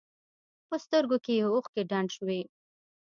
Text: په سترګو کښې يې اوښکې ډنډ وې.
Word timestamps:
په 0.67 0.75
سترګو 0.85 1.17
کښې 1.25 1.33
يې 1.39 1.45
اوښکې 1.53 1.81
ډنډ 1.89 2.11
وې. 2.25 2.41